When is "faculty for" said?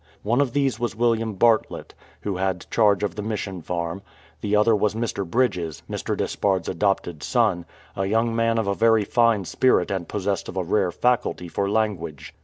10.91-11.69